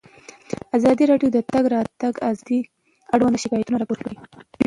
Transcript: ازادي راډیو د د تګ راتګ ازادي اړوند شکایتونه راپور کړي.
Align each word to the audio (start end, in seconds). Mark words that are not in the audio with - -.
ازادي 0.77 1.03
راډیو 1.11 1.29
د 1.31 1.33
د 1.41 1.45
تګ 1.51 1.63
راتګ 1.73 2.13
ازادي 2.29 2.59
اړوند 3.13 3.41
شکایتونه 3.43 3.77
راپور 3.79 3.97
کړي. 4.03 4.17